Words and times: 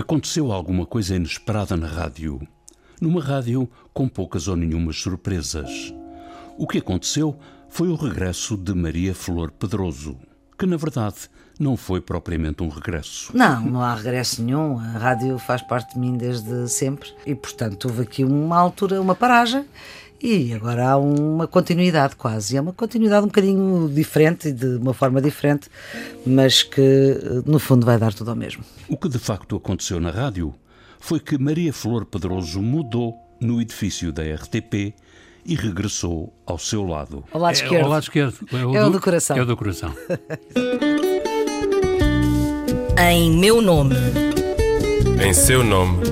Aconteceu 0.00 0.50
alguma 0.50 0.86
coisa 0.86 1.14
inesperada 1.14 1.76
na 1.76 1.86
rádio. 1.86 2.40
Numa 3.02 3.22
rádio 3.22 3.68
com 3.92 4.08
poucas 4.08 4.48
ou 4.48 4.56
nenhumas 4.56 4.96
surpresas. 4.96 5.92
O 6.56 6.66
que 6.66 6.78
aconteceu 6.78 7.38
foi 7.68 7.88
o 7.88 7.96
regresso 7.96 8.56
de 8.56 8.72
Maria 8.72 9.14
Flor 9.14 9.50
Pedroso, 9.50 10.16
que 10.58 10.64
na 10.64 10.78
verdade 10.78 11.28
não 11.58 11.76
foi 11.76 12.00
propriamente 12.00 12.62
um 12.62 12.70
regresso. 12.70 13.30
Não, 13.36 13.60
não 13.60 13.82
há 13.82 13.94
regresso 13.94 14.42
nenhum. 14.42 14.78
A 14.78 14.96
rádio 14.96 15.38
faz 15.38 15.60
parte 15.60 15.92
de 15.92 16.00
mim 16.00 16.16
desde 16.16 16.66
sempre 16.70 17.12
e, 17.26 17.34
portanto, 17.34 17.84
houve 17.84 18.00
aqui 18.00 18.24
uma 18.24 18.56
altura, 18.58 19.02
uma 19.02 19.14
paragem 19.14 19.66
e 20.22 20.52
agora 20.52 20.90
há 20.90 20.96
uma 20.98 21.46
continuidade 21.46 22.14
quase. 22.16 22.56
É 22.56 22.60
uma 22.60 22.72
continuidade 22.72 23.24
um 23.24 23.28
bocadinho 23.28 23.88
diferente, 23.92 24.52
de 24.52 24.76
uma 24.76 24.92
forma 24.94 25.20
diferente, 25.20 25.68
mas 26.26 26.62
que 26.62 27.42
no 27.46 27.58
fundo 27.58 27.86
vai 27.86 27.98
dar 27.98 28.12
tudo 28.12 28.30
ao 28.30 28.36
mesmo. 28.36 28.62
O 28.88 28.96
que 28.96 29.08
de 29.08 29.18
facto 29.18 29.56
aconteceu 29.56 29.98
na 30.00 30.10
rádio 30.10 30.54
foi 30.98 31.18
que 31.20 31.38
Maria 31.38 31.72
Flor 31.72 32.04
Pedroso 32.04 32.60
mudou 32.60 33.14
no 33.40 33.60
edifício 33.60 34.12
da 34.12 34.22
RTP 34.22 34.94
e 35.46 35.54
regressou 35.54 36.32
ao 36.44 36.58
seu 36.58 36.84
lado. 36.86 37.24
Ao 37.32 37.40
lado 37.40 37.52
É, 37.52 37.54
esquerdo. 37.62 37.84
ao 37.84 37.88
lado 37.90 38.02
esquerdo. 38.02 38.34
É 38.52 38.64
o, 38.66 38.76
É 38.76 38.84
o 38.84 38.90
do 38.90 39.00
coração. 39.00 39.36
É 39.38 39.42
o 39.42 39.46
do 39.46 39.56
coração. 39.56 39.94
Em 42.98 43.30
meu 43.38 43.62
nome, 43.62 43.94
Em 45.26 45.32
seu 45.32 45.64
nome, 45.64 46.02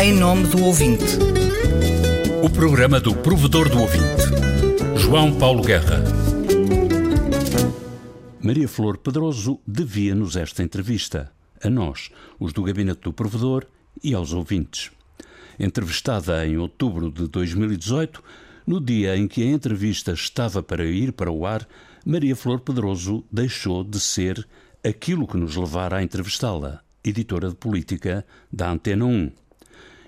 em 0.00 0.12
nome 0.14 0.46
do 0.46 0.64
ouvinte. 0.64 1.04
O 2.44 2.50
programa 2.50 3.00
do 3.00 3.16
provedor 3.16 3.70
do 3.70 3.80
ouvinte, 3.80 4.04
João 4.98 5.34
Paulo 5.38 5.62
Guerra. 5.62 6.04
Maria 8.38 8.68
Flor 8.68 8.98
Pedroso 8.98 9.58
devia-nos 9.66 10.36
esta 10.36 10.62
entrevista, 10.62 11.32
a 11.62 11.70
nós, 11.70 12.10
os 12.38 12.52
do 12.52 12.62
gabinete 12.62 13.00
do 13.00 13.14
provedor 13.14 13.64
e 14.02 14.12
aos 14.12 14.34
ouvintes. 14.34 14.90
Entrevistada 15.58 16.46
em 16.46 16.58
outubro 16.58 17.10
de 17.10 17.28
2018, 17.28 18.22
no 18.66 18.78
dia 18.78 19.16
em 19.16 19.26
que 19.26 19.42
a 19.42 19.46
entrevista 19.46 20.12
estava 20.12 20.62
para 20.62 20.84
ir 20.84 21.14
para 21.14 21.32
o 21.32 21.46
ar, 21.46 21.66
Maria 22.04 22.36
Flor 22.36 22.60
Pedroso 22.60 23.24
deixou 23.32 23.82
de 23.82 23.98
ser 23.98 24.46
aquilo 24.86 25.26
que 25.26 25.38
nos 25.38 25.56
levara 25.56 25.96
a 25.96 26.02
entrevistá-la, 26.02 26.82
editora 27.02 27.48
de 27.48 27.54
política 27.54 28.22
da 28.52 28.70
Antena 28.70 29.06
1. 29.06 29.32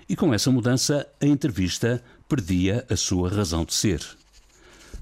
E 0.09 0.15
com 0.15 0.33
essa 0.33 0.49
mudança, 0.49 1.05
a 1.21 1.25
entrevista 1.25 2.01
perdia 2.27 2.85
a 2.89 2.95
sua 2.95 3.29
razão 3.29 3.63
de 3.63 3.73
ser. 3.73 4.01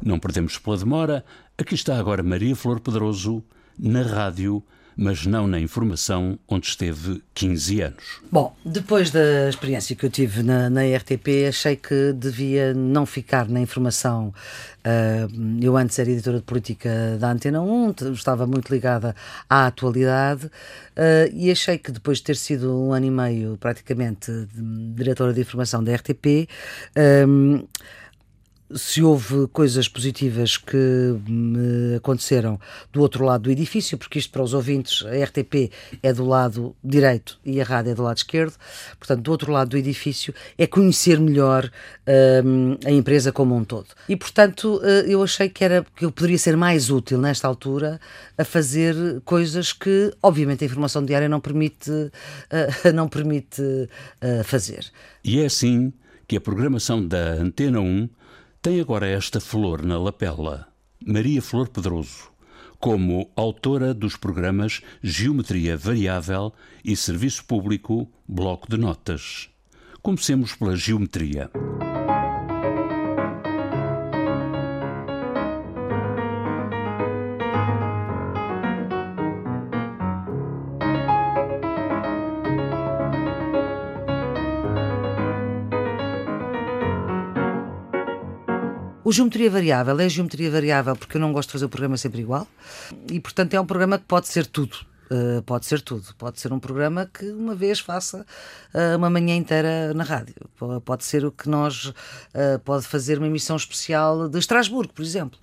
Não 0.04 0.20
perdemos 0.20 0.58
pela 0.58 0.78
demora, 0.78 1.26
aqui 1.58 1.76
está 1.76 1.98
agora 1.98 2.22
Maria 2.22 2.56
Flor 2.56 2.80
Pedroso, 2.80 3.44
na 3.78 4.02
rádio, 4.04 4.64
mas 4.98 5.26
não 5.26 5.46
na 5.48 5.60
informação, 5.60 6.38
onde 6.48 6.68
esteve 6.68 7.22
15 7.34 7.82
anos. 7.82 8.04
Bom, 8.32 8.56
depois 8.66 9.12
da 9.12 9.50
experiência 9.50 9.96
que 9.96 10.06
eu 10.06 10.10
tive 10.10 10.42
na, 10.44 10.70
na 10.70 10.82
RTP, 10.84 11.48
achei 11.50 11.76
que 11.76 12.14
devia 12.14 12.74
não 12.74 13.06
ficar 13.06 13.48
na 13.50 13.60
informação. 13.60 14.34
Ah, 14.84 15.28
eu 15.62 15.76
antes 15.76 15.98
era 16.00 16.10
editora 16.10 16.38
de 16.38 16.44
política 16.44 17.18
da 17.20 17.32
Antena 17.32 17.62
1, 17.62 17.94
t- 17.94 18.12
estava 18.12 18.46
muito 18.46 18.72
ligada 18.72 19.16
à 19.50 19.66
atualidade 19.68 20.50
ah, 20.96 21.28
e 21.34 21.50
achei 21.52 21.78
que 21.78 21.92
depois 21.92 22.20
de 22.20 22.24
ter 22.26 22.36
sido 22.36 22.72
um 22.80 22.94
ano 22.94 23.06
e 23.08 23.12
meio 23.12 23.58
praticamente 23.58 24.32
de- 24.32 24.94
diretora 24.94 25.34
de 25.34 25.42
informação 25.42 25.84
da 25.84 25.94
RTP, 25.96 26.48
ah, 26.96 27.66
se 28.74 29.04
houve 29.04 29.48
coisas 29.48 29.88
positivas 29.88 30.58
que 30.58 30.76
me 31.28 31.96
aconteceram 31.98 32.60
do 32.92 33.02
outro 33.02 33.24
lado 33.24 33.44
do 33.44 33.52
edifício, 33.52 33.98
porque 33.98 34.18
isto 34.18 34.32
para 34.32 34.42
os 34.42 34.54
ouvintes, 34.54 35.06
a 35.06 35.24
RTP 35.24 35.72
é 36.02 36.12
do 36.12 36.26
lado 36.26 36.76
direito 36.84 37.40
e 37.46 37.62
a 37.62 37.64
rádio 37.64 37.92
é 37.92 37.96
do 37.96 38.02
lado 38.04 38.18
esquerdo, 38.18 38.56
portanto, 38.98 39.22
do 39.22 39.32
outro 39.32 39.52
lado 39.52 39.70
do 39.70 39.78
edifício 39.78 40.34
é 40.58 40.66
conhecer 40.66 41.20
melhor 41.20 41.70
hum, 42.44 42.78
a 42.86 42.92
empresa 42.92 43.32
como 43.32 43.56
um 43.56 43.64
todo. 43.64 43.88
E, 44.10 44.16
portanto, 44.16 44.82
eh, 44.84 45.06
eu 45.08 45.22
achei 45.22 45.48
que, 45.48 45.64
era, 45.64 45.86
que 45.96 46.06
eu 46.06 46.12
poderia 46.12 46.38
ser 46.38 46.58
mais 46.58 46.90
útil 46.90 47.20
nesta 47.20 47.48
altura 47.48 48.00
a 48.38 48.44
fazer 48.44 48.96
coisas 49.24 49.74
que, 49.74 50.12
obviamente, 50.24 50.64
a 50.64 50.68
informação 50.68 51.06
diária 51.06 51.30
não 51.30 51.40
permite, 51.40 51.92
eh, 52.50 52.92
não 52.94 53.08
permite 53.08 53.62
eh, 54.22 54.44
fazer. 54.44 54.86
E 55.24 55.40
é 55.40 55.46
assim 55.46 55.94
que 56.28 56.36
a 56.36 56.42
programação 56.42 57.06
da 57.06 57.34
Antena 57.34 57.80
1 57.80 58.10
tem 58.66 58.82
agora 58.82 59.06
esta 59.06 59.40
flor 59.40 59.86
na 59.86 59.96
lapela, 59.96 60.68
Maria 61.06 61.40
Flor 61.40 61.70
Pedroso, 61.70 62.32
como 62.80 63.30
autora 63.36 63.94
dos 63.94 64.18
programas 64.18 64.82
Geometria 65.04 65.78
Variável 65.78 66.52
e 66.84 66.96
Serviço 66.96 67.46
Público 67.46 68.10
Bloco 68.28 68.68
de 68.68 68.76
Notas. 68.76 69.52
Comecemos 70.02 70.56
pela 70.56 70.76
geometria. 70.76 71.52
O 89.06 89.12
Geometria 89.12 89.52
Variável 89.52 90.00
é 90.00 90.10
Geometria 90.10 90.50
Variável 90.50 90.96
porque 90.96 91.18
eu 91.18 91.22
não 91.22 91.32
gosto 91.32 91.50
de 91.50 91.54
fazer 91.54 91.66
o 91.66 91.70
programa 91.70 91.96
sempre 91.96 92.22
igual 92.22 92.48
e, 93.08 93.20
portanto, 93.20 93.54
é 93.54 93.62
um 93.62 93.66
programa 93.66 94.00
que 94.00 94.06
pode 94.06 94.28
ser 94.28 94.48
tudo. 94.48 94.78
Uh, 95.06 95.44
pode 95.44 95.68
ser 95.68 95.82
tudo. 95.82 96.04
Pode 96.18 96.40
ser 96.40 96.52
um 96.52 96.58
programa 96.58 97.08
que 97.14 97.30
uma 97.30 97.54
vez 97.54 97.80
faça 97.80 98.26
uh, 98.74 98.98
uma 98.98 99.08
manhã 99.08 99.36
inteira 99.36 99.94
na 99.94 100.04
rádio. 100.04 100.34
Pode 100.84 101.06
ser 101.06 101.24
o 101.24 101.32
que 101.32 101.48
nós. 101.48 101.86
uh, 101.86 101.94
pode 102.64 102.88
fazer 102.88 103.20
uma 103.20 103.28
emissão 103.28 103.56
especial 103.56 104.28
de 104.28 104.40
Estrasburgo, 104.40 104.92
por 104.92 105.04
exemplo. 105.04 105.38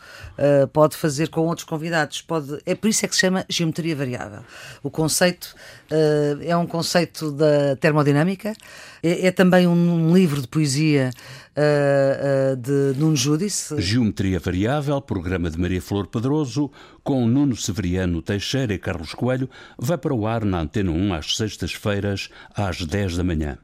Pode 0.73 0.97
fazer 0.97 1.29
com 1.29 1.43
outros 1.43 1.65
convidados. 1.65 2.21
Pode, 2.21 2.61
é 2.67 2.75
por 2.75 2.89
isso 2.89 3.05
é 3.05 3.09
que 3.09 3.15
se 3.15 3.21
chama 3.21 3.47
Geometria 3.49 3.95
Variável. 3.95 4.41
O 4.83 4.91
conceito 4.91 5.55
é 6.45 6.57
um 6.57 6.67
conceito 6.67 7.31
da 7.31 7.77
termodinâmica. 7.77 8.55
É, 9.03 9.29
é 9.29 9.31
também 9.31 9.69
um, 9.69 10.09
um 10.09 10.15
livro 10.15 10.41
de 10.41 10.49
poesia 10.49 11.11
uh, 11.57 12.53
uh, 12.53 12.57
de 12.57 12.99
Nuno 12.99 13.17
Judice. 13.17 13.81
Geometria 13.81 14.39
Variável, 14.39 15.01
programa 15.01 15.51
de 15.51 15.59
Maria 15.59 15.83
Flor 15.83 16.07
Pedroso, 16.07 16.71
com 17.03 17.27
Nuno 17.27 17.57
Severiano 17.57 18.23
Teixeira 18.23 18.75
e 18.75 18.79
Carlos 18.79 19.15
Coelho, 19.15 19.49
vai 19.79 19.99
para 19.99 20.15
o 20.15 20.27
ar 20.27 20.45
na 20.45 20.61
Antena 20.61 20.91
1 20.91 21.15
às 21.15 21.37
sextas-feiras, 21.37 22.31
às 22.55 22.85
10 22.85 23.17
da 23.17 23.25
manhã. 23.25 23.59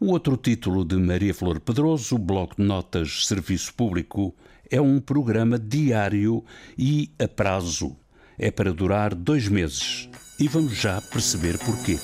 O 0.00 0.12
outro 0.12 0.36
título 0.36 0.84
de 0.84 0.96
Maria 0.96 1.34
Flor 1.34 1.60
Pedroso, 1.60 2.18
Bloco 2.18 2.56
de 2.56 2.62
Notas 2.62 3.26
Serviço 3.26 3.72
Público, 3.74 4.34
é 4.70 4.80
um 4.80 5.00
programa 5.00 5.58
diário 5.58 6.44
e 6.76 7.10
a 7.18 7.28
prazo. 7.28 7.96
É 8.38 8.50
para 8.50 8.72
durar 8.72 9.14
dois 9.14 9.48
meses. 9.48 10.08
E 10.38 10.48
vamos 10.48 10.74
já 10.74 11.00
perceber 11.00 11.56
porquê. 11.58 11.96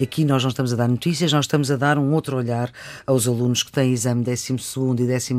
Aqui 0.00 0.24
nós 0.24 0.42
não 0.42 0.50
estamos 0.50 0.72
a 0.72 0.76
dar 0.76 0.88
notícias, 0.88 1.32
nós 1.32 1.44
estamos 1.44 1.70
a 1.70 1.76
dar 1.76 1.98
um 1.98 2.12
outro 2.12 2.36
olhar 2.36 2.70
aos 3.06 3.26
alunos 3.26 3.62
que 3.62 3.72
têm 3.72 3.92
exame 3.92 4.22
12 4.22 4.52
e 4.52 5.06
11 5.12 5.34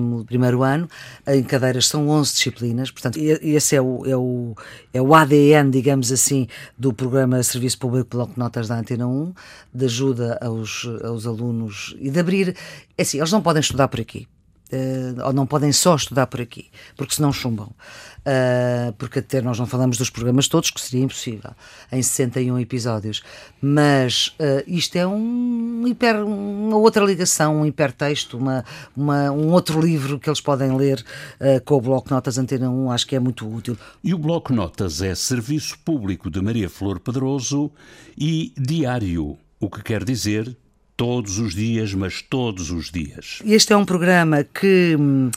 ano. 0.63 0.89
Em 1.27 1.43
cadeiras 1.43 1.87
são 1.87 2.09
11 2.09 2.33
disciplinas, 2.33 2.91
portanto, 2.91 3.17
esse 3.17 3.75
é 3.75 3.81
o, 3.81 4.05
é, 4.05 4.17
o, 4.17 4.55
é 4.93 5.01
o 5.01 5.15
ADN, 5.15 5.71
digamos 5.71 6.11
assim, 6.11 6.47
do 6.77 6.93
programa 6.93 7.41
Serviço 7.41 7.79
Público 7.79 8.09
Bloco 8.11 8.33
de 8.33 8.39
Notas 8.39 8.67
da 8.67 8.77
Antena 8.77 9.07
1, 9.07 9.33
de 9.73 9.85
ajuda 9.85 10.37
aos, 10.41 10.85
aos 11.03 11.25
alunos 11.25 11.95
e 11.99 12.09
de 12.09 12.19
abrir. 12.19 12.55
É 12.97 13.01
assim, 13.01 13.17
eles 13.17 13.31
não 13.31 13.41
podem 13.41 13.61
estudar 13.61 13.87
por 13.87 13.99
aqui. 13.99 14.27
Eh, 14.71 15.15
ou 15.25 15.33
não 15.33 15.47
podem 15.47 15.71
só 15.71 15.95
estudar 15.95 16.27
por 16.27 16.39
aqui, 16.39 16.69
porque 16.95 17.15
senão 17.15 17.33
chumbam. 17.33 17.71
Uh, 18.19 18.91
porque 18.97 19.19
até 19.19 19.41
nós 19.41 19.57
não 19.57 19.65
falamos 19.65 19.97
dos 19.97 20.09
programas 20.09 20.47
todos, 20.47 20.69
que 20.69 20.79
seria 20.79 21.03
impossível, 21.03 21.51
em 21.91 22.03
61 22.03 22.59
episódios. 22.59 23.23
Mas 23.61 24.27
uh, 24.39 24.63
isto 24.67 24.97
é 24.97 25.07
um 25.07 25.87
hiper, 25.87 26.23
uma 26.23 26.77
outra 26.77 27.03
ligação, 27.03 27.61
um 27.61 27.65
hipertexto, 27.65 28.37
uma, 28.37 28.63
uma, 28.95 29.31
um 29.31 29.47
outro 29.51 29.81
livro 29.81 30.19
que 30.19 30.29
eles 30.29 30.41
podem 30.41 30.75
ler 30.75 31.03
uh, 31.39 31.63
com 31.63 31.75
o 31.75 31.81
Bloco 31.81 32.13
Notas 32.13 32.37
Antena 32.37 32.69
1, 32.69 32.91
acho 32.91 33.07
que 33.07 33.15
é 33.15 33.19
muito 33.19 33.51
útil. 33.51 33.77
E 34.03 34.13
o 34.13 34.17
Bloco 34.17 34.53
Notas 34.53 35.01
é 35.01 35.15
serviço 35.15 35.79
público 35.79 36.29
de 36.29 36.41
Maria 36.41 36.69
Flor 36.69 36.99
Pedroso 36.99 37.71
e 38.17 38.53
diário, 38.57 39.37
o 39.59 39.69
que 39.69 39.81
quer 39.81 40.03
dizer 40.03 40.55
todos 40.99 41.39
os 41.39 41.55
dias, 41.55 41.93
mas 41.93 42.21
todos 42.21 42.71
os 42.71 42.91
dias. 42.91 43.41
Este 43.45 43.71
é 43.71 43.77
um 43.77 43.85
programa 43.85 44.43
que 44.43 44.97
hum, 44.99 45.31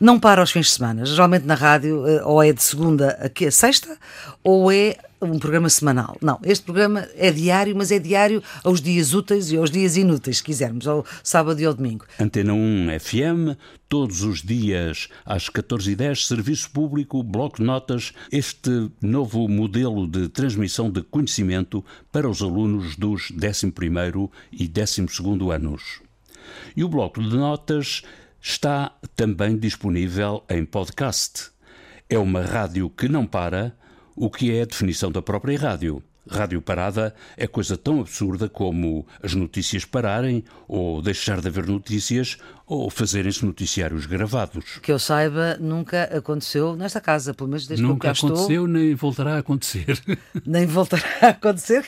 não 0.00 0.18
para 0.20 0.40
aos 0.40 0.50
fins 0.50 0.66
de 0.66 0.72
semana. 0.72 1.04
Geralmente 1.04 1.44
na 1.46 1.54
rádio, 1.54 2.06
eh, 2.06 2.22
ou 2.24 2.42
é 2.42 2.52
de 2.52 2.62
segunda 2.62 3.10
a, 3.20 3.28
que- 3.28 3.50
sexta, 3.50 3.96
ou 4.44 4.70
é 4.70 4.96
um 5.22 5.38
programa 5.38 5.70
semanal. 5.70 6.16
Não, 6.20 6.38
este 6.44 6.62
programa 6.64 7.08
é 7.16 7.30
diário, 7.30 7.74
mas 7.74 7.90
é 7.90 7.98
diário 7.98 8.42
aos 8.62 8.82
dias 8.82 9.14
úteis 9.14 9.50
e 9.50 9.56
aos 9.56 9.70
dias 9.70 9.96
inúteis, 9.96 10.36
se 10.38 10.42
quisermos, 10.44 10.86
ao 10.86 11.06
sábado 11.24 11.58
e 11.58 11.64
ao 11.64 11.72
domingo. 11.72 12.04
Antena 12.20 12.52
1 12.52 12.88
FM, 13.00 13.56
todos 13.88 14.22
os 14.22 14.42
dias 14.42 15.08
às 15.24 15.48
14h10, 15.48 16.26
Serviço 16.26 16.70
Público, 16.70 17.22
Bloco 17.22 17.62
Notas, 17.62 18.12
este 18.30 18.90
novo 19.00 19.48
modelo 19.48 20.06
de 20.06 20.28
transmissão 20.28 20.90
de 20.90 21.00
conhecimento 21.02 21.82
para 22.12 22.28
os 22.28 22.42
alunos 22.42 22.94
dos 22.96 23.32
11º 23.32 24.30
e 24.52 24.68
12º 24.68 25.50
anos. 25.54 26.00
E 26.76 26.84
o 26.84 26.88
Bloco 26.90 27.22
de 27.22 27.34
Notas 27.36 28.02
está 28.40 28.92
também 29.14 29.56
disponível 29.56 30.44
em 30.48 30.64
podcast. 30.64 31.50
É 32.08 32.18
uma 32.18 32.42
rádio 32.42 32.88
que 32.90 33.08
não 33.08 33.26
para, 33.26 33.76
o 34.14 34.30
que 34.30 34.52
é 34.52 34.62
a 34.62 34.66
definição 34.66 35.10
da 35.10 35.20
própria 35.20 35.58
rádio. 35.58 36.02
Rádio 36.28 36.60
parada 36.60 37.14
é 37.36 37.46
coisa 37.46 37.76
tão 37.76 38.00
absurda 38.00 38.48
como 38.48 39.06
as 39.22 39.34
notícias 39.34 39.84
pararem, 39.84 40.42
ou 40.66 41.00
deixar 41.00 41.40
de 41.40 41.46
haver 41.48 41.66
notícias, 41.66 42.36
ou 42.66 42.90
fazerem-se 42.90 43.44
noticiários 43.44 44.06
gravados. 44.06 44.78
Que 44.82 44.90
eu 44.90 44.98
saiba, 44.98 45.56
nunca 45.60 46.04
aconteceu 46.04 46.74
nesta 46.74 47.00
casa, 47.00 47.32
pelo 47.32 47.48
menos 47.48 47.66
desde 47.66 47.82
nunca 47.82 48.00
que 48.00 48.06
eu 48.08 48.12
cá 48.12 48.18
aconteceu, 48.18 48.64
estou. 48.64 48.68
nem 48.68 48.94
voltará 48.94 49.36
a 49.36 49.38
acontecer. 49.38 50.02
Nem 50.44 50.66
voltará 50.66 51.04
a 51.22 51.28
acontecer. 51.28 51.84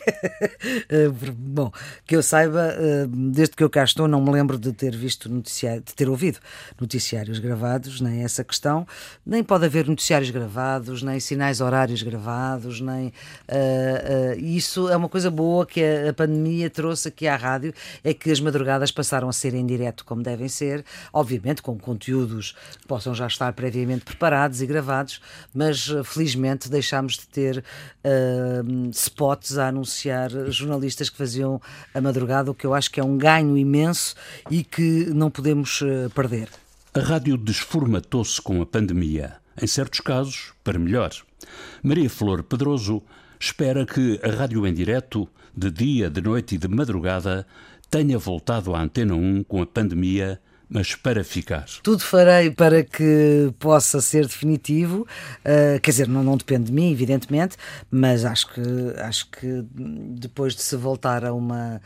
Bom, 1.37 1.71
que 2.07 2.17
eu 2.17 2.23
saiba, 2.23 2.75
eh, 2.79 3.07
desde 3.09 3.55
que 3.57 3.63
eu 3.63 3.71
cá 3.71 3.85
estou, 3.85 4.09
não 4.09 4.21
me 4.21 4.31
lembro 4.31 4.59
de 4.59 4.73
ter 4.73 4.95
visto 4.97 5.29
noticiário, 5.29 5.83
de 5.83 5.95
ter 5.95 6.09
ouvido 6.09 6.39
noticiários 6.81 7.39
gravados, 7.39 8.01
nem 8.01 8.23
essa 8.23 8.43
questão. 8.45 8.87
Nem 9.25 9.43
pode 9.43 9.65
haver 9.65 9.87
noticiários 9.87 10.31
gravados, 10.31 11.03
nem 11.03 11.19
sinais 11.21 11.61
horários 11.61 12.03
gravados, 12.03 12.81
nem. 12.81 13.13
eh, 13.49 14.35
eh, 14.37 14.41
isso 14.41 14.89
é 14.89 14.97
uma 14.97 15.09
coisa 15.09 15.31
boa 15.31 15.67
que 15.67 15.83
a, 15.83 16.11
a 16.11 16.13
pandemia 16.13 16.69
trouxe 16.71 17.09
aqui 17.09 17.27
à 17.27 17.37
rádio, 17.37 17.73
é 18.03 18.13
que 18.15 18.31
as 18.31 18.41
madrugadas 18.41 18.91
passaram 18.91 19.29
a 19.29 19.33
ser 19.33 19.55
em 19.55 19.67
direto 19.67 20.05
como 20.05 20.23
devem 20.23 20.49
ser, 20.49 20.68
obviamente 21.13 21.63
com 21.63 21.79
conteúdos 21.79 22.55
que 22.81 22.87
possam 22.87 23.15
já 23.15 23.27
estar 23.27 23.53
previamente 23.53 24.05
preparados 24.05 24.61
e 24.63 24.67
gravados, 24.67 25.21
mas 25.55 25.89
eh, 25.89 26.03
felizmente 26.05 26.69
deixámos 26.69 27.19
de 27.19 27.27
ter 27.27 27.65
eh, 28.05 28.63
spots 28.93 29.59
a 29.59 29.69
anunciar 29.69 30.31
jornalistas 30.51 31.11
que 31.11 31.17
faziam 31.17 31.61
a 31.95 32.01
madrugada, 32.01 32.51
o 32.51 32.55
que 32.55 32.67
eu 32.67 32.75
acho 32.75 32.91
que 32.91 33.01
é 33.01 33.05
um 33.05 33.17
ganho 33.17 33.57
imenso 33.57 34.15
e 34.51 34.65
que 34.65 35.07
não 35.07 35.31
podemos 35.31 35.81
eh, 35.83 36.09
perder. 36.15 36.49
A 36.95 37.01
rádio 37.01 37.37
desformatou-se 37.37 38.41
com 38.41 38.61
a 38.63 38.67
pandemia, 38.67 39.37
em 39.61 39.67
certos 39.67 40.01
casos, 40.01 40.53
para 40.65 40.79
melhor. 40.79 41.11
Maria 41.83 42.11
Flor 42.11 42.43
Pedroso 42.43 43.03
espera 43.39 43.87
que 43.87 44.19
a 44.23 44.31
rádio 44.31 44.67
em 44.67 44.75
direto, 44.75 45.29
de 45.57 45.71
dia, 45.71 46.11
de 46.11 46.21
noite 46.21 46.55
e 46.55 46.59
de 46.59 46.69
madrugada, 46.69 47.47
tenha 47.91 48.19
voltado 48.19 48.75
à 48.75 48.81
Antena 48.81 49.15
1 49.15 49.45
com 49.45 49.63
a 49.63 49.67
pandemia, 49.67 50.41
mas 50.69 50.95
para 50.95 51.25
ficar. 51.25 51.65
Tudo 51.83 52.03
farei 52.03 52.51
para 52.51 52.85
que 52.85 53.53
possa 53.59 54.01
ser 54.01 54.27
definitivo. 54.27 55.07
Uh, 55.41 55.81
quer 55.81 55.91
dizer, 55.91 56.09
não, 56.09 56.23
não 56.23 56.37
depende 56.37 56.65
de 56.65 56.73
mim, 56.73 56.93
evidentemente, 56.93 57.57
mas 57.91 58.25
acho 58.25 58.53
que, 58.53 58.61
acho 58.99 59.31
que 59.31 59.65
depois 59.73 60.55
de 60.55 60.63
se 60.63 60.77
voltar 60.77 61.25
a 61.25 61.33
uma. 61.33 61.81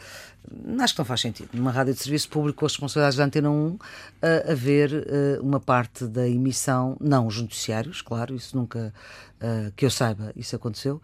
Acho 0.81 0.95
que 0.95 1.01
não 1.01 1.07
faz 1.07 1.21
sentido. 1.21 1.49
Numa 1.53 1.71
rádio 1.71 1.95
de 1.95 2.01
serviço 2.01 2.29
público 2.29 2.61
com 2.61 2.67
as 2.67 2.73
responsabilidades 2.73 3.17
da 3.17 3.25
Antena 3.25 3.51
1, 3.51 3.69
uh, 3.69 3.79
haver 4.51 4.93
uh, 4.93 5.43
uma 5.43 5.61
parte 5.61 6.05
da 6.05 6.29
emissão, 6.29 6.97
não 7.01 7.27
os 7.27 7.41
noticiários, 7.41 8.03
claro, 8.03 8.35
isso 8.35 8.57
nunca, 8.57 8.93
uh, 9.41 9.73
que 9.77 9.87
eu 9.87 9.91
saiba, 9.91 10.33
isso 10.37 10.57
aconteceu, 10.57 11.01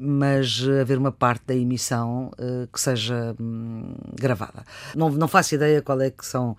mas 0.00 0.62
haver 0.80 0.98
uma 0.98 1.12
parte 1.12 1.44
da 1.46 1.54
emissão 1.54 2.30
que 2.72 2.80
seja 2.80 3.36
hum, 3.38 3.94
gravada. 4.18 4.64
Não, 4.96 5.10
não 5.10 5.28
faço 5.28 5.54
ideia 5.54 5.82
qual 5.82 6.00
é 6.00 6.10
que 6.10 6.24
são 6.24 6.56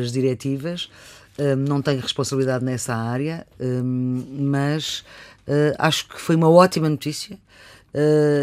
as 0.00 0.10
diretivas, 0.10 0.88
um, 1.38 1.56
não 1.56 1.82
tenho 1.82 2.00
responsabilidade 2.00 2.64
nessa 2.64 2.94
área, 2.94 3.46
um, 3.60 4.24
mas 4.50 5.04
acho 5.78 6.08
que 6.08 6.18
foi 6.18 6.34
uma 6.34 6.48
ótima 6.48 6.88
notícia 6.88 7.38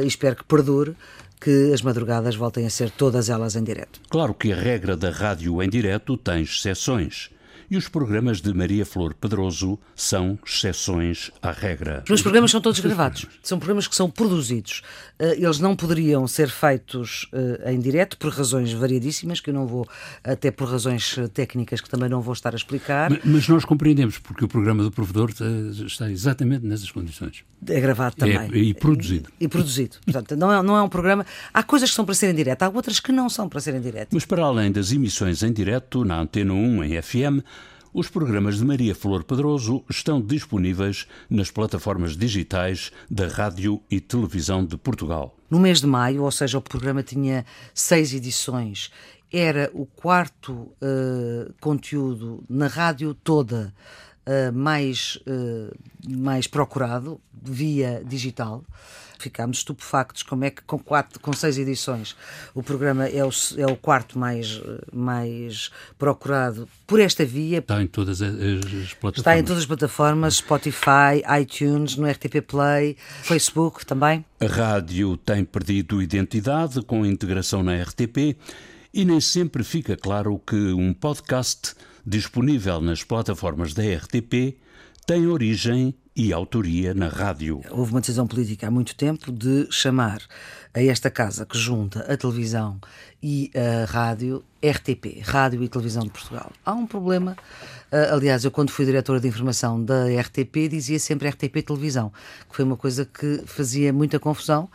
e 0.03 0.07
espero 0.07 0.35
que 0.35 0.43
perdure 0.43 0.95
que 1.39 1.71
as 1.73 1.81
madrugadas 1.81 2.35
voltem 2.35 2.65
a 2.65 2.69
ser 2.69 2.89
todas 2.89 3.29
elas 3.29 3.55
em 3.55 3.63
direto. 3.63 3.99
Claro 4.09 4.33
que 4.33 4.51
a 4.51 4.55
regra 4.55 4.95
da 4.95 5.09
rádio 5.09 5.61
em 5.61 5.69
direto 5.69 6.17
tem 6.17 6.41
exceções. 6.41 7.29
E 7.69 7.77
os 7.77 7.87
programas 7.87 8.41
de 8.41 8.53
Maria 8.53 8.85
Flor 8.85 9.13
Pedroso 9.13 9.79
são 9.95 10.37
exceções 10.45 11.31
à 11.41 11.51
regra. 11.51 12.03
Os 12.09 12.21
programas 12.21 12.51
são 12.51 12.61
todos 12.61 12.79
gravados. 12.79 13.25
São 13.41 13.57
programas 13.57 13.87
que 13.87 13.95
são 13.95 14.09
produzidos. 14.09 14.81
Uh, 15.19 15.33
eles 15.33 15.59
não 15.59 15.75
poderiam 15.75 16.27
ser 16.27 16.49
feitos 16.49 17.27
uh, 17.33 17.69
em 17.69 17.79
direto 17.79 18.17
por 18.17 18.31
razões 18.31 18.71
variadíssimas, 18.71 19.39
que 19.39 19.49
eu 19.49 19.53
não 19.53 19.65
vou, 19.65 19.87
até 20.23 20.51
por 20.51 20.69
razões 20.69 21.17
uh, 21.17 21.27
técnicas 21.27 21.81
que 21.81 21.89
também 21.89 22.09
não 22.09 22.21
vou 22.21 22.33
estar 22.33 22.53
a 22.53 22.57
explicar. 22.57 23.09
Mas, 23.09 23.19
mas 23.23 23.47
nós 23.47 23.65
compreendemos, 23.65 24.19
porque 24.19 24.45
o 24.45 24.47
programa 24.47 24.83
do 24.83 24.91
provedor 24.91 25.31
está 25.85 26.11
exatamente 26.11 26.65
nessas 26.65 26.91
condições. 26.91 27.43
É 27.67 27.79
gravado 27.79 28.15
também. 28.15 28.37
É, 28.37 28.57
e 28.57 28.73
produzido. 28.73 29.29
E, 29.39 29.45
e 29.45 29.47
produzido. 29.47 29.97
Portanto, 30.03 30.35
não 30.35 30.51
é, 30.51 30.61
não 30.61 30.77
é 30.77 30.83
um 30.83 30.89
programa. 30.89 31.25
Há 31.53 31.63
coisas 31.63 31.89
que 31.89 31.95
são 31.95 32.05
para 32.05 32.13
serem 32.13 32.33
em 32.33 32.37
direto, 32.37 32.63
há 32.63 32.69
outras 32.69 32.99
que 32.99 33.11
não 33.11 33.29
são 33.29 33.49
para 33.49 33.59
serem 33.59 33.79
em 33.79 33.83
direto. 33.83 34.09
Mas 34.13 34.25
para 34.25 34.43
além 34.43 34.71
das 34.71 34.91
emissões 34.91 35.41
em 35.41 35.51
direto 35.51 36.05
na 36.05 36.19
Antena 36.19 36.53
1 36.53 36.83
em 36.83 37.01
FM, 37.01 37.43
os 37.95 38.09
programas 38.09 38.57
de 38.57 38.65
Maria 38.65 38.93
Flor 38.93 39.23
Pedroso 39.23 39.81
estão 39.89 40.21
disponíveis 40.21 41.07
nas 41.29 41.49
plataformas 41.49 42.17
digitais 42.17 42.91
da 43.09 43.29
Rádio 43.29 43.81
e 43.89 44.01
Televisão 44.01 44.65
de 44.65 44.75
Portugal. 44.75 45.33
No 45.49 45.61
mês 45.61 45.79
de 45.79 45.87
maio, 45.87 46.23
ou 46.23 46.31
seja, 46.31 46.57
o 46.57 46.61
programa 46.61 47.01
tinha 47.01 47.45
seis 47.73 48.13
edições, 48.13 48.91
era 49.31 49.71
o 49.73 49.85
quarto 49.85 50.51
uh, 50.51 51.53
conteúdo 51.61 52.43
na 52.49 52.67
rádio 52.67 53.13
toda 53.13 53.73
uh, 54.27 54.53
mais, 54.53 55.19
uh, 55.27 55.75
mais 56.07 56.47
procurado 56.47 57.19
via 57.33 58.03
digital 58.05 58.63
ficámos 59.17 59.59
estupefactos 59.59 60.23
como 60.23 60.43
é 60.43 60.49
que 60.49 60.61
com, 60.63 60.77
quatro, 60.77 61.19
com 61.19 61.33
seis 61.33 61.57
edições 61.57 62.15
o 62.53 62.61
programa 62.61 63.07
é 63.07 63.23
o, 63.23 63.29
é 63.57 63.65
o 63.65 63.75
quarto 63.75 64.17
mais, 64.19 64.61
mais 64.93 65.71
procurado 65.97 66.67
por 66.85 66.99
esta 66.99 67.25
via. 67.25 67.59
Está 67.59 67.81
em 67.81 67.87
todas 67.87 68.21
as, 68.21 68.33
as 68.33 68.93
plataformas. 68.93 69.17
Está 69.17 69.37
em 69.37 69.43
todas 69.43 69.59
as 69.59 69.65
plataformas, 69.65 70.35
Spotify, 70.35 71.23
iTunes, 71.41 71.95
no 71.95 72.09
RTP 72.09 72.41
Play, 72.45 72.97
Facebook 73.23 73.85
também. 73.85 74.23
A 74.39 74.45
rádio 74.45 75.17
tem 75.17 75.43
perdido 75.43 76.01
identidade 76.01 76.81
com 76.81 77.03
a 77.03 77.07
integração 77.07 77.63
na 77.63 77.81
RTP 77.81 78.37
e 78.93 79.03
nem 79.03 79.19
sempre 79.19 79.63
fica 79.63 79.97
claro 79.97 80.39
que 80.45 80.55
um 80.55 80.93
podcast 80.93 81.73
disponível 82.05 82.79
nas 82.81 83.03
plataformas 83.03 83.73
da 83.73 83.83
RTP 83.83 84.57
tem 85.05 85.27
origem 85.27 85.95
e 86.15 86.31
autoria 86.31 86.93
na 86.93 87.07
rádio. 87.07 87.61
Houve 87.69 87.91
uma 87.91 87.99
decisão 87.99 88.25
política 88.25 88.67
há 88.67 88.71
muito 88.71 88.95
tempo 88.95 89.31
de 89.31 89.67
chamar 89.69 90.21
a 90.73 90.81
esta 90.81 91.09
casa 91.09 91.45
que 91.45 91.57
junta 91.57 91.99
a 92.11 92.15
televisão 92.15 92.79
e 93.21 93.51
a 93.53 93.85
rádio 93.85 94.43
RTP, 94.63 95.21
Rádio 95.23 95.61
e 95.63 95.67
Televisão 95.67 96.03
de 96.03 96.09
Portugal. 96.11 96.51
Há 96.65 96.73
um 96.73 96.87
problema, 96.87 97.35
aliás, 98.11 98.45
eu 98.45 98.51
quando 98.51 98.71
fui 98.71 98.85
diretora 98.85 99.19
de 99.19 99.27
informação 99.27 99.83
da 99.83 100.05
RTP 100.21 100.69
dizia 100.69 100.99
sempre 100.99 101.27
RTP 101.27 101.63
Televisão, 101.65 102.11
que 102.49 102.55
foi 102.55 102.63
uma 102.63 102.77
coisa 102.77 103.05
que 103.05 103.43
fazia 103.45 103.91
muita 103.91 104.19
confusão 104.19 104.69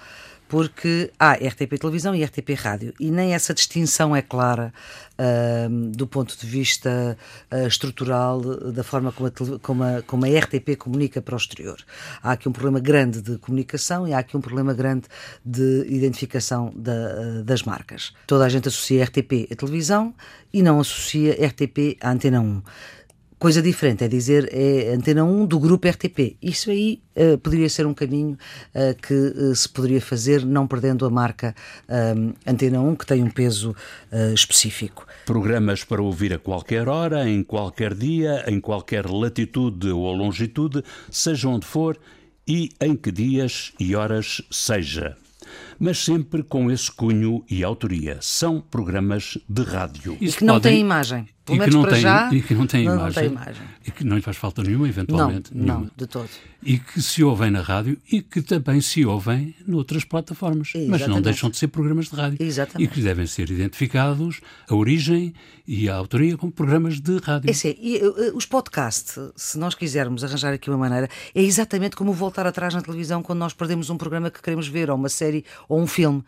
porque 0.50 1.12
há 1.16 1.34
RTP 1.34 1.78
Televisão 1.78 2.12
e 2.12 2.24
RTP 2.24 2.54
Rádio 2.54 2.92
e 2.98 3.08
nem 3.08 3.34
essa 3.34 3.54
distinção 3.54 4.16
é 4.16 4.20
clara 4.20 4.74
uh, 5.16 5.90
do 5.92 6.08
ponto 6.08 6.36
de 6.36 6.44
vista 6.44 7.16
uh, 7.52 7.66
estrutural 7.68 8.40
da 8.72 8.82
forma 8.82 9.12
como 9.12 9.28
a, 9.28 9.58
como, 9.60 9.84
a, 9.84 10.02
como 10.02 10.26
a 10.26 10.28
RTP 10.28 10.76
comunica 10.76 11.22
para 11.22 11.34
o 11.34 11.38
exterior. 11.38 11.78
Há 12.20 12.32
aqui 12.32 12.48
um 12.48 12.52
problema 12.52 12.80
grande 12.80 13.22
de 13.22 13.38
comunicação 13.38 14.08
e 14.08 14.12
há 14.12 14.18
aqui 14.18 14.36
um 14.36 14.40
problema 14.40 14.74
grande 14.74 15.06
de 15.44 15.86
identificação 15.86 16.72
da, 16.74 16.92
uh, 16.92 17.44
das 17.44 17.62
marcas. 17.62 18.12
Toda 18.26 18.44
a 18.44 18.48
gente 18.48 18.66
associa 18.66 19.04
RTP 19.04 19.52
à 19.52 19.54
televisão 19.54 20.12
e 20.52 20.62
não 20.62 20.80
associa 20.80 21.32
RTP 21.46 21.96
à 22.00 22.10
Antena 22.10 22.40
1 22.40 22.62
coisa 23.40 23.62
diferente, 23.62 24.04
é 24.04 24.08
dizer 24.08 24.50
é 24.52 24.92
Antena 24.92 25.24
1 25.24 25.46
do 25.46 25.58
grupo 25.58 25.88
RTP. 25.88 26.36
Isso 26.42 26.70
aí 26.70 27.02
uh, 27.16 27.38
poderia 27.38 27.70
ser 27.70 27.86
um 27.86 27.94
caminho 27.94 28.36
uh, 28.74 28.94
que 29.00 29.14
uh, 29.14 29.56
se 29.56 29.66
poderia 29.66 30.00
fazer, 30.00 30.44
não 30.44 30.66
perdendo 30.66 31.06
a 31.06 31.10
marca 31.10 31.54
Antena 32.46 32.82
1, 32.82 32.96
que 32.96 33.06
tem 33.06 33.22
um 33.22 33.30
peso 33.30 33.74
específico. 34.34 35.06
Programas 35.24 35.82
para 35.82 36.02
ouvir 36.02 36.34
a 36.34 36.38
qualquer 36.38 36.86
hora, 36.86 37.26
em 37.28 37.42
qualquer 37.42 37.94
dia, 37.94 38.44
em 38.46 38.60
qualquer 38.60 39.08
latitude 39.08 39.88
ou 39.88 40.12
longitude, 40.12 40.84
seja 41.10 41.48
onde 41.48 41.66
for 41.66 41.98
e 42.46 42.68
em 42.80 42.94
que 42.94 43.10
dias 43.10 43.72
e 43.80 43.96
horas 43.96 44.42
seja 44.50 45.16
mas 45.78 45.98
sempre 45.98 46.42
com 46.42 46.70
esse 46.70 46.92
cunho 46.92 47.42
e 47.50 47.64
autoria. 47.64 48.18
São 48.20 48.60
programas 48.60 49.38
de 49.48 49.62
rádio. 49.62 50.16
E 50.20 50.30
que 50.30 50.44
não 50.44 50.54
podem... 50.54 50.72
têm 50.72 50.80
imagem. 50.80 51.26
Pelo 51.50 51.56
e 51.56 51.58
menos 51.58 51.74
não 51.74 51.82
para 51.82 51.92
tem, 51.92 52.00
já, 52.00 52.32
e 52.32 52.42
que 52.42 52.54
não 52.54 52.66
tem 52.66 52.84
não, 52.84 52.94
imagem. 52.94 53.06
não 53.24 53.30
tem 53.30 53.44
imagem. 53.44 53.62
E 53.86 53.90
que 53.90 54.04
não 54.04 54.16
lhe 54.16 54.22
faz 54.22 54.36
falta 54.36 54.62
nenhuma, 54.62 54.84
Não, 54.84 54.90
eventualmente. 54.90 55.50
não, 55.54 55.64
nenhuma. 55.64 55.90
de 55.96 56.06
todo. 56.06 56.28
E 56.62 56.78
que 56.78 57.00
se 57.00 57.24
ouvem 57.24 57.50
na 57.50 57.62
rádio 57.62 57.96
e 58.12 58.20
que 58.20 58.42
também 58.42 58.80
se 58.82 59.04
ouvem 59.06 59.54
noutras 59.66 60.04
plataformas. 60.04 60.72
Mas 60.74 60.84
não 60.86 60.94
Exatamente. 60.96 61.22
deixam 61.24 61.50
de 61.50 61.56
ser 61.56 61.68
programas 61.68 62.08
de 62.08 62.16
rádio. 62.16 62.36
Exatamente. 62.38 62.90
E 62.90 62.94
que 62.94 63.00
devem 63.00 63.26
ser 63.26 63.50
identificados 63.50 64.40
a 64.68 64.74
origem 64.74 65.32
e 65.66 65.88
a 65.88 65.94
autoria 65.94 66.36
como 66.36 66.52
programas 66.52 67.00
de 67.00 67.16
rádio. 67.18 67.48
É 67.48 67.52
assim, 67.52 67.74
e, 67.80 67.98
uh, 67.98 68.36
os 68.36 68.44
podcasts, 68.44 69.18
se 69.36 69.58
nós 69.58 69.74
quisermos 69.74 70.22
arranjar 70.22 70.52
aqui 70.52 70.68
uma 70.68 70.78
maneira, 70.78 71.08
é 71.34 71.42
exatamente 71.42 71.96
como 71.96 72.12
voltar 72.12 72.46
atrás 72.46 72.74
na 72.74 72.82
televisão 72.82 73.22
quando 73.22 73.38
nós 73.38 73.52
perdemos 73.54 73.88
um 73.88 73.96
programa 73.96 74.30
que 74.30 74.42
queremos 74.42 74.68
ver, 74.68 74.90
ou 74.90 74.96
uma 74.96 75.08
série, 75.08 75.44
ou 75.68 75.80
um 75.80 75.86
filme. 75.86 76.22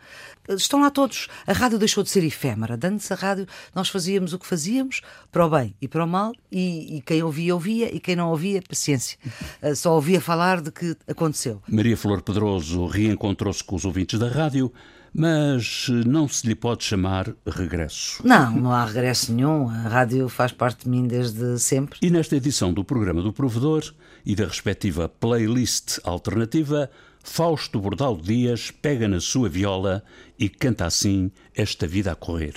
Uh, 0.49 0.55
Estão 0.55 0.81
lá 0.81 0.89
todos. 0.89 1.27
A 1.45 1.53
rádio 1.53 1.77
deixou 1.77 2.03
de 2.03 2.09
ser 2.09 2.23
efêmera. 2.23 2.79
Antes 2.83 3.11
a 3.11 3.15
rádio, 3.15 3.45
nós 3.75 3.89
fazíamos 3.89 4.33
o 4.33 4.39
que 4.39 4.47
fazíamos, 4.47 5.01
para 5.31 5.45
o 5.45 5.49
bem 5.49 5.75
e 5.81 5.87
para 5.87 6.03
o 6.03 6.07
mal, 6.07 6.31
e, 6.51 6.97
e 6.97 7.01
quem 7.01 7.23
ouvia, 7.23 7.53
ouvia, 7.53 7.93
e 7.93 7.99
quem 7.99 8.15
não 8.15 8.29
ouvia, 8.29 8.61
paciência. 8.67 9.17
Uh, 9.61 9.75
Só 9.75 9.95
ouvia 9.95 10.21
falar 10.21 10.61
de 10.61 10.71
que 10.71 10.95
aconteceu. 11.07 11.61
Maria 11.67 11.97
Flor 11.97 12.21
Pedroso 12.21 12.85
reencontrou-se 12.85 13.63
com 13.63 13.75
os 13.75 13.85
ouvintes 13.85 14.19
da 14.19 14.27
rádio, 14.27 14.71
mas 15.13 15.87
não 16.05 16.27
se 16.27 16.47
lhe 16.47 16.55
pode 16.55 16.83
chamar 16.83 17.33
regresso. 17.45 18.25
Não, 18.25 18.51
não 18.51 18.71
há 18.71 18.83
regresso 18.85 19.31
nenhum. 19.31 19.69
A 19.69 19.87
rádio 19.87 20.27
faz 20.27 20.51
parte 20.51 20.85
de 20.85 20.89
mim 20.89 21.05
desde 21.05 21.59
sempre. 21.59 21.99
E 22.01 22.09
nesta 22.09 22.35
edição 22.35 22.73
do 22.73 22.83
programa 22.83 23.21
do 23.21 23.31
Provedor 23.31 23.93
e 24.25 24.35
da 24.35 24.45
respectiva 24.45 25.07
playlist 25.07 25.99
alternativa, 26.03 26.89
Fausto 27.23 27.79
Bordal 27.79 28.17
Dias 28.17 28.71
pega 28.71 29.07
na 29.07 29.19
sua 29.19 29.47
viola 29.47 30.03
e 30.37 30.49
canta 30.49 30.85
assim 30.85 31.31
Esta 31.55 31.87
Vida 31.87 32.11
a 32.11 32.15
Correr. 32.15 32.55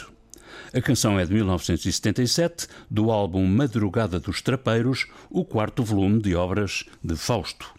A 0.75 0.81
canção 0.81 1.19
é 1.19 1.25
de 1.25 1.33
1977, 1.33 2.69
do 2.91 3.11
álbum 3.11 3.47
Madrugada 3.47 4.21
dos 4.21 4.43
Trapeiros, 4.43 5.07
o 5.31 5.45
quarto 5.45 5.83
volume 5.83 6.21
de 6.21 6.35
obras 6.35 6.85
de 7.03 7.17
Fausto. 7.17 7.75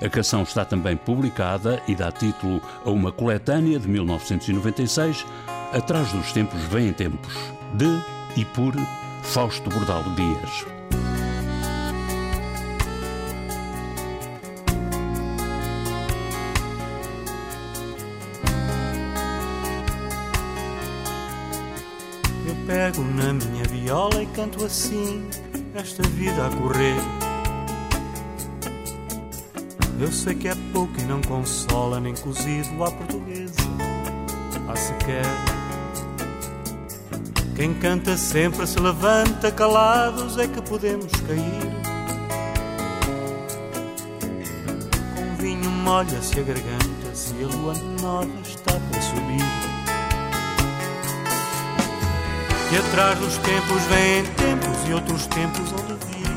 A 0.00 0.08
canção 0.08 0.42
está 0.42 0.64
também 0.64 0.96
publicada 0.96 1.82
e 1.86 1.94
dá 1.94 2.10
título 2.10 2.62
a 2.84 2.90
uma 2.90 3.12
coletânea 3.12 3.78
de 3.78 3.88
1996, 3.88 5.26
Atrás 5.72 6.12
dos 6.12 6.32
Tempos 6.32 6.60
Vêm 6.64 6.92
Tempos, 6.92 7.34
de 7.74 8.40
e 8.40 8.44
por 8.44 8.74
Fausto 9.22 9.68
Bordal 9.68 10.02
Dias. 10.14 10.79
Pego 22.70 23.02
na 23.02 23.32
minha 23.32 23.64
viola 23.64 24.22
e 24.22 24.26
canto 24.26 24.64
assim, 24.64 25.28
esta 25.74 26.04
vida 26.10 26.46
a 26.46 26.50
correr. 26.50 26.94
Eu 29.98 30.12
sei 30.12 30.36
que 30.36 30.46
é 30.46 30.54
pouco 30.72 30.92
e 31.00 31.02
não 31.02 31.20
consola, 31.20 31.98
nem 31.98 32.14
cozido 32.14 32.84
à 32.84 32.92
portuguesa, 32.92 33.54
há 34.68 34.76
sequer. 34.76 35.24
Quem 37.56 37.74
canta 37.74 38.16
sempre 38.16 38.64
se 38.68 38.78
levanta 38.78 39.50
calados, 39.50 40.38
é 40.38 40.46
que 40.46 40.62
podemos 40.62 41.10
cair. 41.26 41.72
Com 45.16 45.42
vinho 45.42 45.68
molha-se 45.68 46.38
a 46.38 46.42
garganta, 46.44 47.14
se 47.14 47.34
a 47.42 47.48
lua 47.48 47.74
nova 48.00 48.40
está 48.44 48.74
para 48.74 49.02
subir. 49.02 49.59
Que 52.70 52.76
atrás 52.76 53.18
dos 53.18 53.36
tempos 53.38 53.82
vêm 53.86 54.24
tempos 54.36 54.88
e 54.88 54.92
outros 54.94 55.26
tempos 55.26 55.72
hão 55.72 55.84
de 55.88 55.94
vir. 56.06 56.30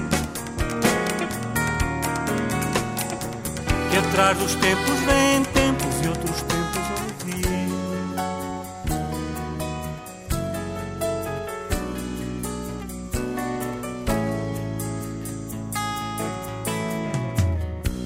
Que 3.91 3.97
atrás 3.99 4.35
dos 4.39 4.55
tempos 4.55 4.99
vêm 5.05 5.43
tempos 5.43 5.95
e 6.03 6.07
outros 6.07 6.41
tempos 6.41 6.81
hão 6.89 7.05
de 7.05 7.13
vir. 7.23 7.69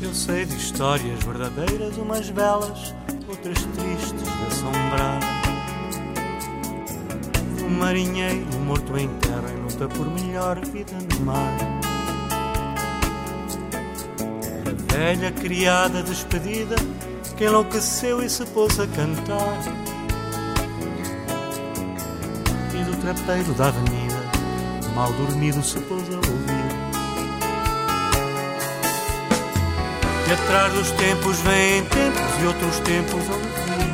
Eu 0.03 0.13
sei 0.13 0.45
de 0.45 0.57
histórias 0.57 1.23
verdadeiras, 1.23 1.95
umas 1.95 2.29
belas, 2.29 2.93
outras 3.29 3.57
tristes 3.57 4.21
de 4.21 4.47
assombrar. 4.47 5.36
Um 7.67 7.79
marinheiro 7.79 8.45
morto 8.65 8.97
em 8.97 9.09
terra 9.19 9.51
em 9.51 9.61
luta 9.61 9.89
por 9.89 10.07
melhor 10.09 10.57
vida 10.65 10.93
no 10.93 11.25
mar. 11.25 11.57
A 14.65 14.93
velha 14.93 15.31
criada 15.33 16.01
despedida 16.01 16.75
que 17.35 17.43
enlouqueceu 17.43 18.23
e 18.23 18.29
se 18.29 18.45
pôs 18.47 18.79
a 18.79 18.87
cantar. 18.87 19.59
E 22.73 22.83
do 22.85 22.97
trapeiro 23.01 23.53
da 23.53 23.67
avenida, 23.67 24.15
mal 24.95 25.11
dormido, 25.13 25.61
se 25.61 25.79
pôs 25.81 26.03
a 26.09 26.15
ouvir. 26.15 26.87
Que 30.25 30.33
atrás 30.33 30.73
dos 30.73 30.91
tempos 30.91 31.39
vêm 31.41 31.83
tempos 31.83 32.41
e 32.41 32.45
outros 32.47 32.79
tempos 32.79 33.23
hão 33.29 33.77
de 33.77 33.86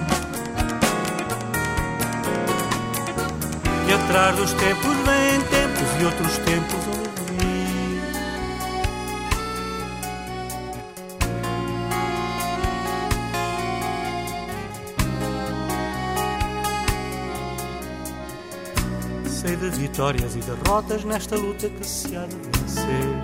atrás 4.03 4.35
dos 4.35 4.53
tempos 4.53 4.95
vêm 5.05 5.39
tempos 5.49 6.01
e 6.01 6.05
outros 6.05 6.37
tempos 6.39 6.79
vir. 7.37 8.03
Sei 19.29 19.55
de 19.55 19.69
vitórias 19.69 20.35
e 20.35 20.39
derrotas 20.39 21.03
nesta 21.05 21.35
luta 21.35 21.69
que 21.69 21.85
se 21.85 22.15
há 22.15 22.25
de 22.25 22.35
vencer. 22.35 23.23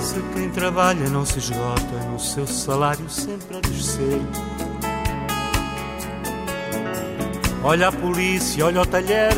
Se 0.00 0.22
quem 0.34 0.50
trabalha 0.50 1.08
não 1.08 1.26
se 1.26 1.38
esgota 1.38 2.04
no 2.10 2.20
seu 2.20 2.46
salário 2.46 3.08
sempre 3.10 3.56
a 3.56 3.60
descer. 3.60 4.20
Olha 7.64 7.88
a 7.88 7.92
polícia, 7.92 8.64
olha 8.64 8.82
o 8.82 8.86
talher, 8.86 9.32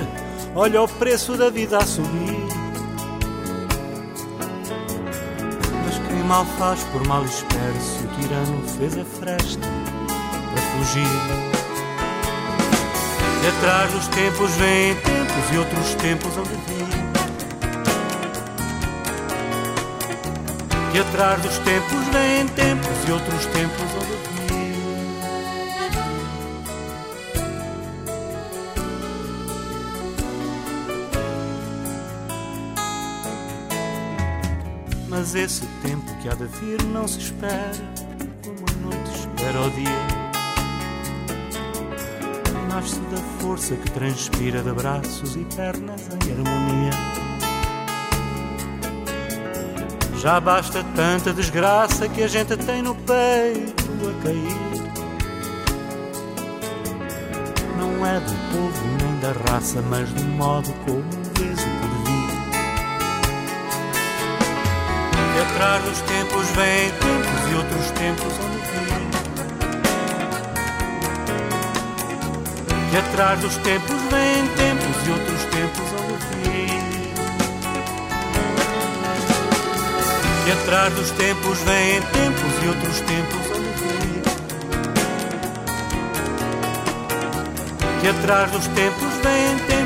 olha 0.54 0.82
o 0.82 0.88
preço 0.88 1.36
da 1.38 1.48
vida 1.48 1.78
a 1.78 1.86
subir. 1.86 2.46
Mas 5.84 5.98
quem 6.06 6.22
mal 6.24 6.44
faz 6.58 6.82
por 6.84 7.06
mal 7.06 7.24
espera 7.24 7.80
se 7.80 8.04
o 8.04 8.08
tirano 8.20 8.68
fez 8.68 8.98
a 8.98 9.04
fresta 9.04 9.66
para 10.52 10.62
fugir. 10.62 11.50
E 13.42 13.48
atrás 13.48 13.90
dos 13.90 14.06
tempos 14.08 14.50
vêm 14.52 14.94
tempos 14.96 15.50
e 15.50 15.56
outros 15.56 15.94
tempos 15.94 16.36
hão 16.36 16.42
de 16.42 16.50
vir. 16.50 17.00
Que 20.92 20.98
atrás 20.98 21.40
dos 21.40 21.56
tempos 21.58 22.06
vêm 22.12 22.46
tempos 22.48 23.08
e 23.08 23.12
outros 23.12 23.46
tempos 23.46 23.80
hão 23.94 24.00
de 24.00 24.12
vir. 24.12 24.19
Mas 35.20 35.34
esse 35.34 35.66
tempo 35.82 36.16
que 36.22 36.30
há 36.30 36.34
de 36.34 36.46
vir 36.46 36.82
não 36.84 37.06
se 37.06 37.18
espera, 37.18 37.72
como 38.42 38.56
a 38.56 38.72
noite 38.86 39.10
espera 39.18 39.60
o 39.60 39.70
dia. 39.72 40.06
Nasce 42.70 42.98
da 43.00 43.18
força 43.38 43.76
que 43.76 43.90
transpira 43.90 44.62
de 44.62 44.72
braços 44.72 45.36
e 45.36 45.44
pernas 45.54 46.08
em 46.08 46.32
harmonia. 46.32 46.92
Já 50.22 50.40
basta 50.40 50.82
tanta 50.96 51.34
desgraça 51.34 52.08
que 52.08 52.22
a 52.22 52.26
gente 52.26 52.56
tem 52.56 52.80
no 52.80 52.94
peito 52.94 53.84
a 54.08 54.22
cair. 54.22 54.80
Não 57.78 58.06
é 58.06 58.20
do 58.20 58.32
povo 58.54 58.86
nem 59.02 59.20
da 59.20 59.32
raça, 59.50 59.82
mas 59.82 60.10
do 60.14 60.24
modo 60.24 60.72
como 60.86 61.04
vês 61.36 61.60
o 61.62 61.79
Que 65.40 65.46
atrás 65.46 65.82
dos 65.84 66.00
tempos 66.02 66.50
vêm 66.50 66.90
tempos 66.90 67.50
e 67.50 67.54
outros 67.54 67.90
tempos 67.92 68.34
de 68.36 68.44
vir. 68.76 69.08
Que 72.90 72.96
atrás 72.98 73.40
dos 73.40 73.56
tempos 73.56 74.02
vêm 74.10 74.46
tempos 74.48 74.96
e 75.06 75.10
outros 75.10 75.44
tempos 75.44 75.88
de 75.88 76.44
vir. 76.50 77.14
Que 80.44 80.52
atrás 80.52 80.92
dos 80.92 81.10
tempos 81.12 81.58
vêm 81.60 82.02
tempos 82.02 82.52
e 82.62 82.66
outros 82.68 83.00
tempos 83.00 83.44
de 83.46 83.60
vir. 83.80 84.22
Que 88.02 88.08
atrás 88.08 88.50
dos 88.50 88.66
tempos 88.66 89.12
vêm 89.24 89.58
tempos 89.60 89.79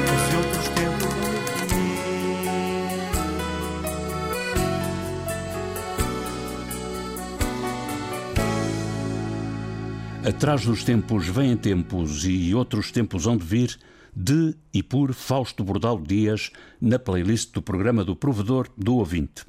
Atrás 10.26 10.64
dos 10.64 10.82
tempos 10.82 11.28
vêm 11.28 11.54
tempos 11.54 12.24
e 12.24 12.54
outros 12.54 12.90
tempos 12.90 13.26
hão 13.26 13.36
de 13.36 13.44
vir, 13.44 13.78
de 14.16 14.54
e 14.72 14.82
por 14.82 15.12
Fausto 15.12 15.62
Bordal 15.62 16.00
Dias, 16.00 16.50
na 16.80 16.98
playlist 16.98 17.52
do 17.52 17.60
programa 17.60 18.02
do 18.02 18.16
Provedor 18.16 18.70
do 18.74 18.96
Ouvinte. 18.96 19.44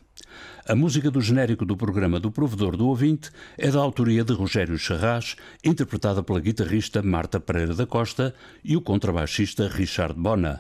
A 0.68 0.76
música 0.76 1.10
do 1.10 1.22
genérico 1.22 1.64
do 1.64 1.78
programa 1.78 2.20
do 2.20 2.30
Provedor 2.30 2.76
do 2.76 2.90
Ouvinte 2.90 3.30
é 3.58 3.72
da 3.72 3.80
autoria 3.80 4.22
de 4.26 4.34
Rogério 4.34 4.78
Charras, 4.78 5.38
interpretada 5.64 6.22
pela 6.22 6.42
guitarrista 6.42 7.02
Marta 7.02 7.40
Pereira 7.40 7.74
da 7.74 7.86
Costa 7.86 8.36
e 8.62 8.76
o 8.76 8.82
contrabaixista 8.82 9.70
Richard 9.70 10.20
Bona. 10.20 10.60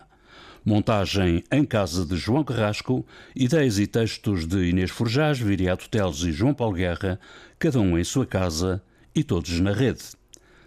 Montagem 0.63 1.43
em 1.51 1.65
casa 1.65 2.05
de 2.05 2.15
João 2.15 2.45
Carrasco, 2.45 3.05
ideias 3.36 3.77
e 3.79 3.86
textos 3.86 4.48
de 4.48 4.69
Inês 4.69 4.91
Forjás, 4.91 5.38
Viriato 5.39 5.89
Teles 5.89 6.22
e 6.22 6.31
João 6.31 6.53
Paulo 6.53 6.75
Guerra, 6.75 7.19
cada 7.60 7.81
um 7.81 8.00
em 8.00 8.03
sua 8.05 8.25
casa 8.25 8.81
e 9.15 9.24
todos 9.24 9.60
na 9.60 9.72
rede. 9.72 10.01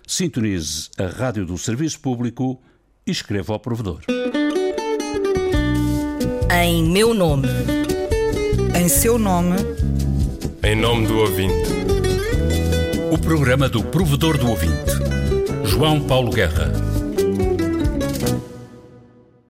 Sintonize 0.07 0.88
a 0.99 1.07
rádio 1.07 1.45
do 1.45 1.59
Serviço 1.59 2.00
Público 2.00 2.61
e 3.07 3.11
escreva 3.11 3.52
ao 3.52 3.61
provedor. 3.61 4.00
Em 6.50 6.83
meu 6.83 7.12
nome. 7.12 7.49
Em 8.75 8.88
seu 8.88 9.19
nome. 9.19 9.57
Em 10.62 10.75
nome 10.75 11.07
do 11.07 11.19
ouvinte. 11.19 11.69
O 13.12 13.19
programa 13.19 13.69
do 13.69 13.85
Provedor 13.85 14.38
do 14.38 14.49
Ouvinte. 14.49 14.93
João 15.64 16.00
Paulo 16.00 16.31
Guerra. 16.31 16.88